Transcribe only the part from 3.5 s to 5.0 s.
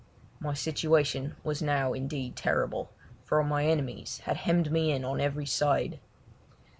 enemies had hemmed me